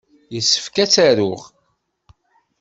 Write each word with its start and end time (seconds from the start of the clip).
Yessefk 0.33 0.75
ad 0.83 0.89
tt-aruɣ. 0.89 1.41